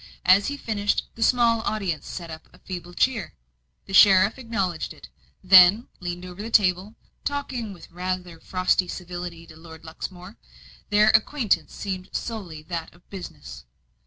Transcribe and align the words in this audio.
As 0.25 0.47
he 0.47 0.57
finished, 0.57 1.03
the 1.13 1.21
small 1.21 1.61
audience 1.61 2.07
set 2.07 2.31
up 2.31 2.49
a 2.51 2.57
feeble 2.57 2.95
cheer. 2.95 3.35
The 3.85 3.93
sheriff 3.93 4.39
acknowledged 4.39 4.95
it, 4.95 5.09
then 5.43 5.89
leaned 5.99 6.25
over 6.25 6.41
the 6.41 6.49
table 6.49 6.95
talking 7.23 7.71
with 7.71 7.91
rather 7.91 8.39
frosty 8.39 8.87
civility 8.87 9.45
to 9.45 9.55
Lord 9.55 9.83
Luxmore. 9.85 10.37
Their 10.89 11.09
acquaintance 11.09 11.75
seemed 11.75 12.09
solely 12.13 12.63
that 12.63 12.91
of 12.95 13.07
business. 13.11 13.65